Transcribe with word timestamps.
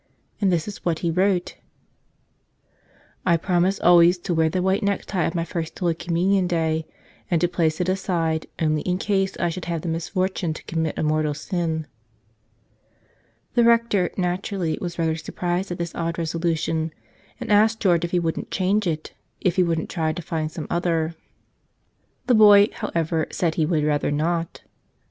And 0.41 0.51
this 0.51 0.67
is 0.67 0.83
what 0.83 0.99
he 1.05 1.11
wrote: 1.11 1.57
"I 3.23 3.37
promise 3.37 3.79
always 3.79 4.17
to 4.17 4.33
wear 4.33 4.49
the 4.49 4.63
white 4.63 4.81
necktie 4.81 5.25
of 5.25 5.35
my 5.35 5.45
First 5.45 5.77
Holy 5.77 5.93
Communion 5.93 6.47
day, 6.47 6.87
and 7.29 7.39
to 7.39 7.47
place 7.47 7.79
it 7.79 7.87
aside 7.87 8.47
only 8.59 8.81
in 8.81 8.97
case 8.97 9.37
I 9.37 9.49
should 9.49 9.65
have 9.65 9.81
the 9.81 9.87
misfortune 9.87 10.55
to 10.55 10.63
commit 10.63 10.97
a 10.97 11.03
mortal 11.03 11.35
sin." 11.35 11.85
The 13.53 13.63
Rector, 13.63 14.09
naturally, 14.17 14.75
was 14.81 14.97
rather 14.97 15.15
surprised 15.15 15.69
at 15.69 15.77
this 15.77 15.93
odd 15.93 16.17
resolution 16.17 16.91
and 17.39 17.51
asked 17.51 17.79
George 17.79 18.03
if 18.03 18.09
he 18.09 18.17
wouldn't 18.19 18.49
change 18.49 18.87
it, 18.87 19.13
if 19.39 19.55
he 19.57 19.61
wouldn't 19.63 19.91
try 19.91 20.13
to 20.13 20.21
find 20.23 20.51
some 20.51 20.65
other. 20.67 21.13
The 22.25 22.33
boy, 22.33 22.69
however, 22.73 23.27
said 23.31 23.53
he 23.53 23.67
would 23.67 23.83
rather 23.83 24.09
not. 24.09 24.63